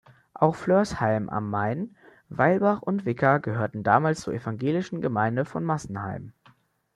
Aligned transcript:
Auch 0.33 0.55
Flörsheim 0.55 1.29
am 1.29 1.51
Main, 1.51 1.95
Weilbach 2.27 2.81
und 2.81 3.05
Wicker 3.05 3.39
gehörten 3.39 3.83
damals 3.83 4.21
zur 4.21 4.33
evangelischen 4.33 4.99
Gemeinde 4.99 5.45
von 5.45 5.63
Massenheim. 5.63 6.33